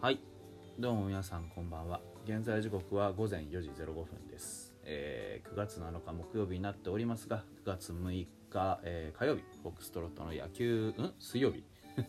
[0.00, 0.18] はい。
[0.78, 2.00] どうも皆さんこんばんは。
[2.24, 11.12] 現在時刻は午前4時05分です、えー9月7日木曜日になっておりますが9月6日、えー火曜日フォックストロットの野球ん？
[11.18, 11.64] 水曜日。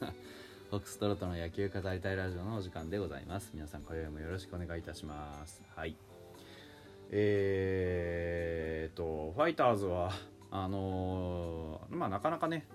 [0.69, 3.51] フォックストロットの野球語りたいラジオのお時間でございます。
[3.53, 5.61] 皆さん今宵もよろしくお願いいたします。
[5.75, 5.97] はい。
[7.09, 10.11] えー、とファイターズは
[10.49, 12.65] あのーまあなかなかね、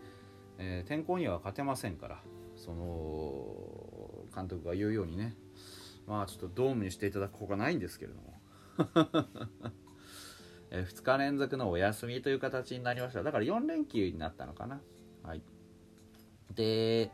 [0.59, 2.23] えー天候には勝てませんから
[2.55, 3.86] その
[4.35, 5.35] 監督が言うようにね。
[6.07, 8.41] まあちょっとドームにしていただくほかないんですけれども、
[10.71, 13.23] え2日連続のお休みという形になりました。
[13.23, 14.81] だから4連休になったのかな。
[15.23, 15.43] はい。
[16.55, 17.11] で、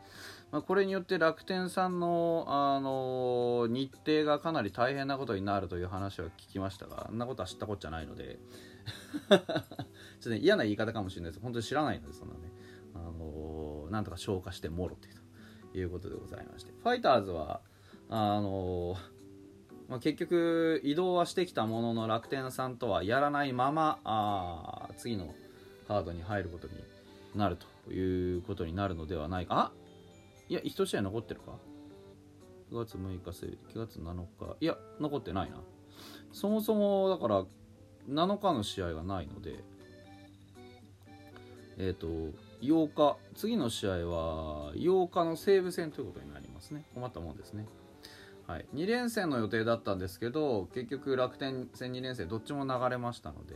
[0.51, 8.37] まあ、これによって楽天さんの、あの日程がかなり大変なことになるという話は聞きましたがそんなことは知ったこっちゃないので。
[9.29, 9.43] ちょっ
[10.21, 11.41] と、ね、嫌な言い方かもしれないです。
[11.41, 12.51] 本当に知らないのでそんなね、
[12.93, 15.22] あのなんとか消化してもろってと
[15.73, 16.71] いうことでございまして。
[16.71, 17.61] ファイターズは
[18.09, 18.95] あの
[19.89, 25.33] まあ、結局移動はしてきたものの楽天さんとはやらないままあ次の
[25.87, 26.73] カードに入ることに
[27.35, 29.55] なるということになるのではないか。
[29.55, 29.71] あ
[30.49, 31.53] いや1試合残ってるか
[32.71, 33.75] ？9月6日水曜日。
[33.75, 35.57] 9月7日いや残ってないな。
[36.31, 37.45] そもそもだから
[38.09, 39.63] 7日の試合がないので
[41.77, 42.07] えっ、と
[42.63, 43.17] 8日。
[43.35, 46.85] 次の試合は8日の西武戦ということになりますね。
[46.93, 47.65] 困ったもんですね。
[48.47, 53.55] はい、2連戦の予定だったんですけど結局楽天戦2連戦どっちも流れましたので。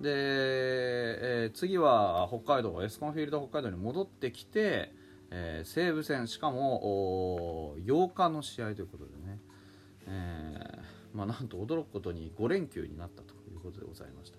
[0.00, 4.92] で、えー次は北海道エスコンフィールド北海道に戻ってきて、
[5.30, 9.40] えー西武戦しかも8日の試合ということでね、
[10.06, 14.38] えーまあ、なんと驚くことに5連休になったということでございました。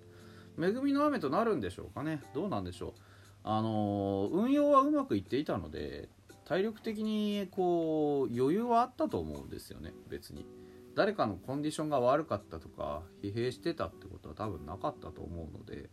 [0.66, 2.22] 恵みの雨となるんでしょうかね。
[2.34, 2.94] どうなんでしょう。
[3.44, 6.10] あの運用はうまくいっていたので
[6.46, 10.46] 体力的にこう余裕はあったと思うんですよね別に。
[10.96, 15.90] 誰かのコンディションが悪かったとか疲弊してたってことは多分なかったと思うので、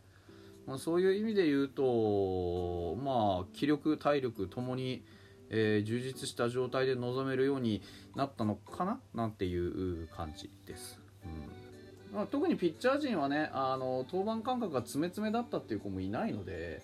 [0.67, 5.05] まあ、そういう意味で言うとまあ気力体力ともに、
[5.49, 7.83] えー充実した状態で臨めるように
[8.17, 12.17] なったのかななんていう感じです、うん。
[12.17, 16.83] まあ、特にピッチャー陣はねあの登板間隔が詰め詰めだったっていう子もいないので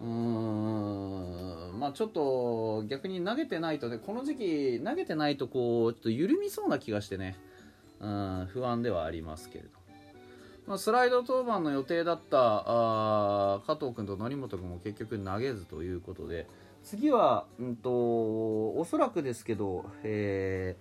[0.00, 1.78] うーん。
[1.78, 7.36] まあちょっと逆に投げてないとねこの時期投げてないとこうちょっと緩みそうな気がしてね。
[8.00, 8.48] うん。
[8.52, 9.70] 不安ではありますけれど、
[10.66, 16.46] まあ、スライド登板の予定だったあ加藤君と則本君も結局投げずということで
[16.82, 20.76] 次は、うん、とおそらくですけど、え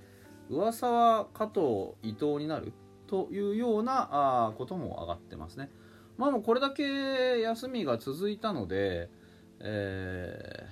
[0.50, 2.74] ー、噂は加藤伊藤になる
[3.08, 5.70] というようなあことも上がってますね。
[6.18, 9.10] まあもうこれだけ休みが続いたので、
[9.60, 10.68] え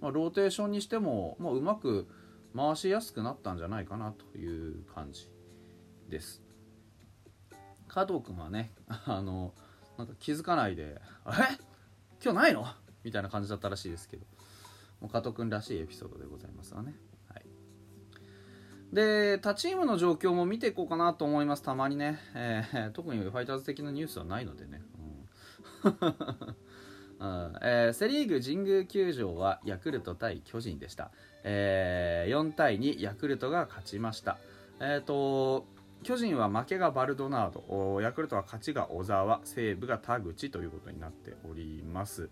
[0.00, 2.08] ーまあ、ローテーションにしても、まあ、うまく
[2.56, 5.28] 回しやすくなったんじゃないかなという感じ
[6.08, 6.42] です。
[7.88, 9.54] 加藤君はね あの
[9.96, 11.58] なんか気づかないで「え？
[12.22, 12.66] 今日ないの?」
[13.02, 14.26] みたいな感じだったらしいですけど
[15.00, 16.94] もう加藤君らしいエピソードでございますわね。
[18.92, 24.82] で他チームの状況も見ていこうかなと思いますたまにね、えー 特にファイターズ的なニュースはないのでね、
[25.82, 25.92] うん。
[27.20, 27.58] うん。
[27.62, 31.10] えーセ・リーグ神宮球場はヤクルト対巨人でした、
[31.44, 34.38] えー4対2ヤクルトが勝ちました。
[34.80, 35.66] えっ、と
[36.02, 38.00] 巨人は負けがバルドナード。
[38.00, 39.40] ヤクルトは勝ちが小沢。
[39.44, 42.30] 西武が田口ということになっております。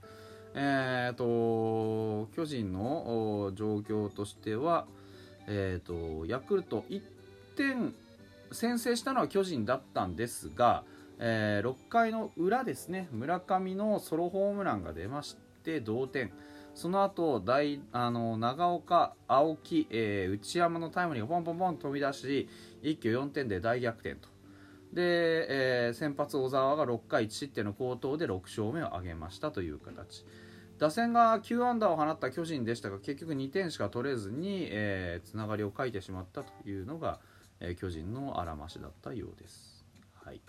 [0.55, 4.87] えー、と巨人の状況としては
[5.47, 7.03] えー、とヤクルト1
[7.57, 7.95] 点
[8.53, 10.85] 先制したのは巨人だったんですが、
[11.19, 16.33] えー6回の裏ですね村上のソロホームランが出まして同点。
[16.75, 22.49] その後大あの長岡、青木、えー内山のタイムリーがポンポンポン飛び出し
[22.83, 24.29] 一挙4点で大逆転と。
[24.93, 30.25] で、えー先発小沢が6回1失点の好投で6勝目を挙げましたという形。
[30.79, 37.19] 打線が9安打を放った巨人でしたが結局2点しか取れずに、えーつながりを欠いてしまったというのが、
[37.61, 39.85] えー巨人のあらましだったようです。
[40.23, 40.41] はい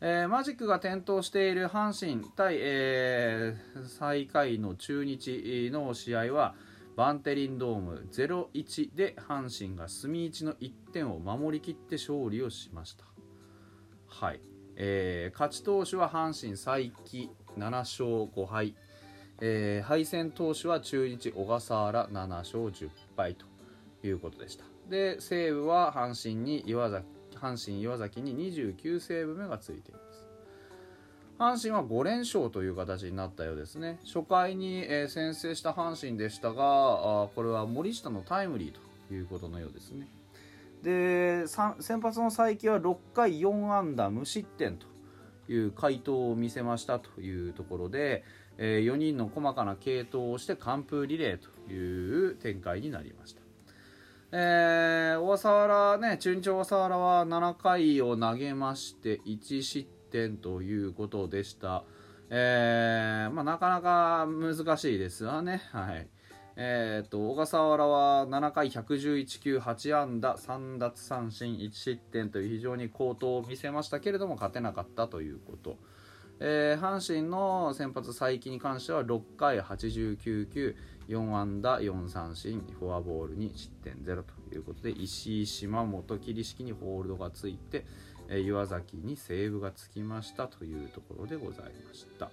[0.00, 6.54] えーマジックが点灯している阪神対、えー最下位の中日の試合は
[6.96, 13.04] バンテリンドーム0-1で阪神が隅1の1点を守りきって勝利をしました。
[14.08, 14.40] はい
[14.74, 18.74] えー勝ち投手は阪神才木7勝5敗
[19.40, 23.46] えー敗戦投手は中日小笠原7勝10敗と
[24.06, 24.64] いうことでした。
[24.88, 27.04] で西武は阪神に岩崎
[27.34, 30.26] 阪神岩崎に29セーブ目がついています。
[31.38, 33.98] 阪神は5連勝という形になったようですね。
[34.06, 40.08] 初回に、えー先制した阪神でしたがあこれは森下のタイムリーということのようですね。
[40.82, 44.86] で先発の才木は6回4安打無失点と
[45.48, 48.24] いう回答を見せましたというところで、
[48.58, 53.40] え、4人の細かな継投をして完封リレーという展開になりました。
[54.32, 61.84] えー、小笠原ね、中日小笠原は7回を投げまして1失点ということでした。
[62.28, 65.62] えー、まあ、なかなか難しいですわね。
[65.70, 66.08] はい。
[66.58, 75.76] えー、と小笠原は7回111球8安打3奪三振1失点という非常に好投を見せましたけれども勝てなかったということ、
[76.38, 80.76] えー、阪神の先発佐伯に関しては6回89球
[81.08, 87.86] 4安打4三振フォアボールに失点0ということで石井島本桐敷にホールドがついて、
[88.28, 92.30] えー、岩崎にセーブがつきましたというところでございました。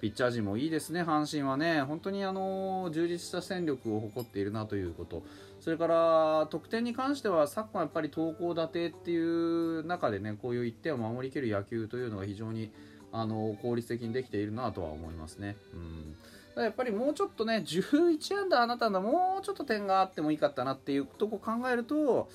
[0.00, 5.24] ピッチャー陣もいいですね、阪神はね、本当にあの充実した戦力を誇っているなということ、
[5.60, 12.70] それから得点に関しては、昨今やっぱり投高打てっていう中でね、こういう1点を守りきる野球というのが非常に
[13.12, 15.56] あの効率的にできているなとは思いますね。
[15.74, 16.16] うん
[16.62, 22.28] やっぱりもうちょっとね、11安打あなただ、もうちょっと点があってもいいかったなっていうとこ考えると、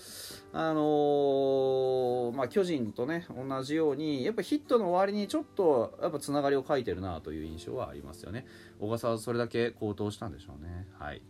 [0.54, 8.46] あのー、まあ、巨人とね、同じように、やっぱヒットの終わりにちょっと、やっぱつながりを書いてるなという印象はありますよね。
[8.80, 10.88] 小笠はそれだけ高騰したんでしょうね。
[10.98, 11.22] はい。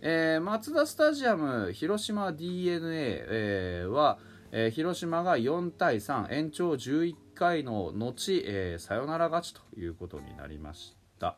[0.00, 4.18] えー、松田スタジアム、広島 d n a、えー、は、
[4.52, 11.36] えー、広島が4対3、延長11回の後、えー、サヨナラ勝ちということになりました。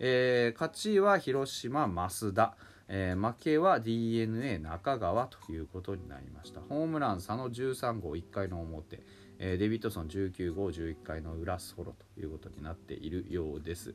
[0.00, 2.56] えー、勝ちは広島増田、
[2.88, 6.60] えー、負けは d n a 中川ということになりました。
[6.60, 9.00] ホームラン差の13号1回の表、
[9.38, 13.94] えー、デビッドソン19号11回の裏ソロということになっているようです。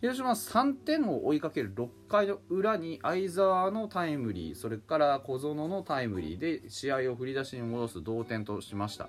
[0.00, 9.08] 広島3点を追いかける6回の裏に相澤のタイムリーそれから小園のタイムリーで試合を振り出しに戻す同点としました。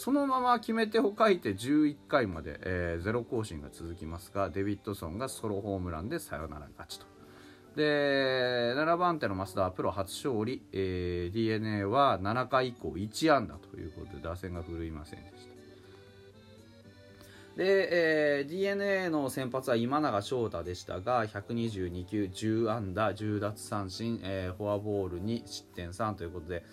[0.00, 7.06] そのまま決め手を書いて11回まで、えー、ゼロ更新が続きますがデビッドソンがソロホームランでサヨナラ勝ちと。
[7.76, 15.46] で7番手の増田はプロ初勝利、えー、d n a は7回以降1安打ということで打線が振るいませんでし
[17.56, 17.62] た。
[17.62, 26.64] で、えー、d n a の先発は今永翔太でしたが122球10安打10奪三振、えー、フォアボールに失点3ということで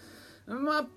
[0.48, 0.88] まあ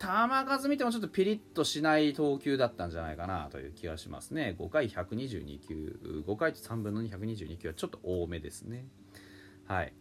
[0.00, 4.56] 球数見てもちょっとピリッとしない投球だったんじゃないかなという気がしますね。
[4.58, 8.86] 5回122球、5回と3分の222球はちょっと多めですね。
[9.66, 9.92] はい。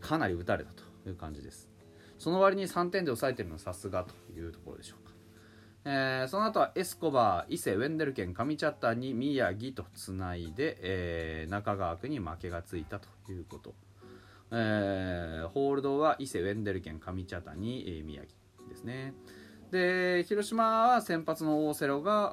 [0.00, 1.68] かなり打たれたという感じです。
[2.18, 5.12] その割に3点で抑えてるのはさすがというところでしょうか。
[5.84, 13.74] えー、その後はエスコバー、伊勢、ウェンデルケン、上チャターに宮城とつないで、えー、中川区に負けがついたということ。
[14.52, 18.32] えー、ホールドは伊勢、ウェンデルケン、上チャッターに、えー、宮城
[18.68, 19.14] ですね。
[19.72, 22.30] で広島は先発の大瀬良が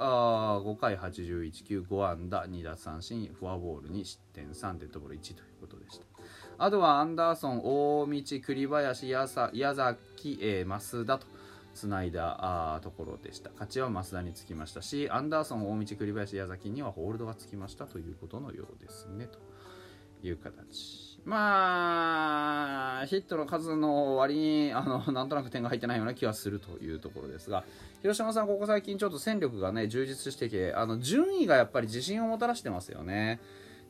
[0.57, 6.05] あ5回81球5安打2奪三振フォアボールに失点3デッドボール1ということでした。
[6.57, 11.27] あとはアンダーソン大道栗林矢矢崎、えー、増田と
[11.73, 13.51] つないだあところでした。
[13.51, 21.08] 勝ちは増田につきましたしアンダーソン大道栗林矢崎にはホールドがつきましたということのようですねという形。
[21.25, 27.63] まあ、ヒットの数の割にあのなんとなく点が入ってないような気はするというところですが
[28.01, 33.39] 広島さん、ここ最近ちょっと戦力が、ね、充実してきてあの順位がやっぱり自信をもたらしてますよね。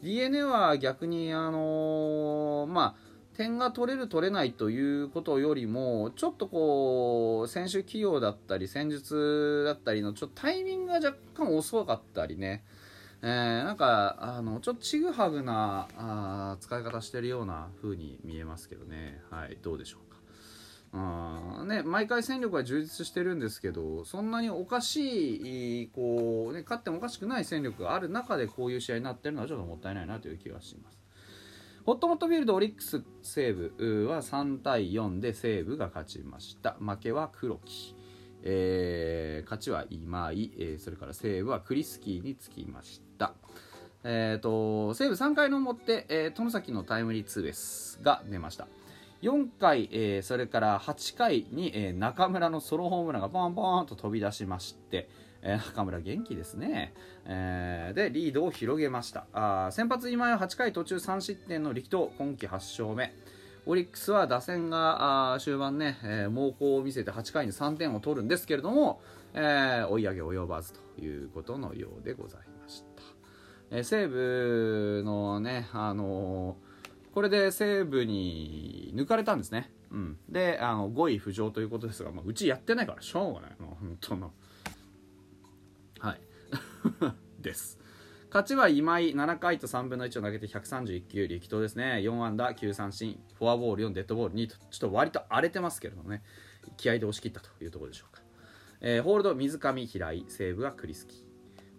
[0.02, 3.10] d n a は逆に、あのー、まあ
[3.40, 12.66] 点が取れる取れないということよりもちょっとこう選手起用だったり戦術だったりのちょっとタイミングが若干遅かったりね
[13.22, 19.22] えー、なんかあのちょっとちぐはぐなあ使い方してるような風に見えますけどね。
[19.30, 20.18] はいどうでしょうか。
[20.92, 31.00] あね、毎回戦力は充実してるんですけどそんなにおかしいこう、ね、勝ってもおかしくない戦力がある中でこういう試合になってるのはちょっともったいないなという気がします。
[31.86, 36.76] ホットモットフィールドオリックス西武は3対4で西武が勝ちました。
[36.80, 37.96] 負けは黒木。
[38.44, 43.34] えー、勝ちは今井、えー、それから西武はクリスキーにつきました。
[44.04, 48.68] えーと、西武3回の表、えー、外崎のタイムリーツーベースが出ました。
[49.22, 55.10] 4回、えー、それから8回に、えー、中村のソロホームランがボンボンと飛び出しまして、
[55.42, 56.94] えー、中村元気ですね、
[57.26, 63.14] えー、でリードを広げましたあ先発今井は8回途中3失点の力投今季8勝目
[63.70, 69.00] オリックスは打線が終盤ね、えー、猛攻を見せて8回に3点を取るんですけれども、
[69.36, 73.04] えー、追い上げ及ばずということのようでございました。
[73.70, 79.72] えー、西武のね、あのー、これで西武に抜かれたんですね。
[79.92, 83.52] うん、であの5位浮上ということですが、まあ、うちやってないからしょうがない。
[83.60, 84.32] もう本当の。
[86.00, 86.22] はい。
[87.40, 87.79] です。
[88.32, 92.02] 勝ちは今井7回と3分の1を投げて131球力投ですね。
[92.04, 96.22] 4安打9三振フォアボール4デッドボール2とちょっと割と荒れてますけれどもね。
[96.78, 98.22] 気合で押し切ったというところでしょうか、
[98.82, 101.24] えーホールド水上平井西武はクリスキー。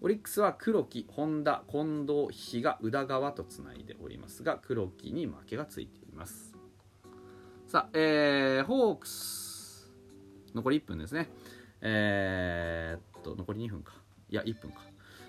[0.00, 6.52] オリックスは黒木本田近藤比嘉宇田川とつないでおりますが黒木に負けがついています。
[7.69, 9.88] さあ、えーホークス
[10.52, 11.30] 残り1分ですね。
[11.80, 13.92] えーっと残り2分か。
[14.28, 14.80] いや1分か。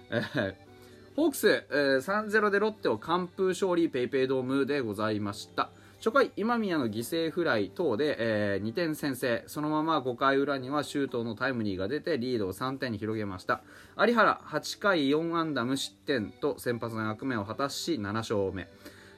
[0.09, 0.70] えー
[1.15, 5.69] ホークス、えー3-0でロッテを完封勝利ペイペイドームでございました。
[5.97, 9.43] 初回今宮の犠牲フライ等で、え2点先制。
[9.45, 13.61] そのまま5回裏には周東のタイムリーが出てリードを3点に広げました。
[13.99, 18.67] 有原8回4安打無失点と先発の役目を果たし7勝目、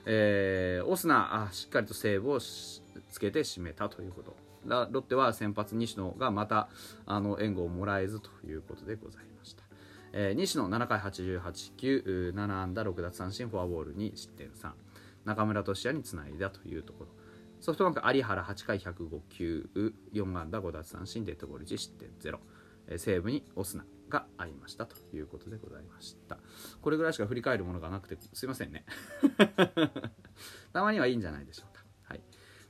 [0.06, 2.82] えーオスナあしっかりとセーブをつ
[3.20, 4.36] けて締めたということ。
[4.66, 6.70] ロッテは先発西野がまた
[7.06, 9.33] あの援護をもらえずということでございました
[10.14, 14.72] えー西野7回88球7安打6奪三振フォアボールに失点3
[15.26, 17.10] 中村俊也につないだというところ。
[17.60, 19.70] ソフトバンク有原8回105球
[20.14, 22.38] 4安打5奪三振デッドボール1失点0、
[22.88, 26.38] えー西武にオスナがありましたということでございました。
[26.82, 28.86] これぐらいしか振り返るものがなくてすいませんね。
[30.74, 31.84] たまにはいいんじゃないでしょうか。
[32.04, 32.22] はい。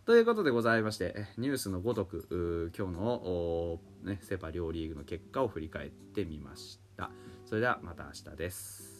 [0.06, 6.83] ということでございましてニュースのごとく今日の、ね、セ・パ両リーグの結果を振り返ってみました。
[7.46, 8.93] それではまた明日です。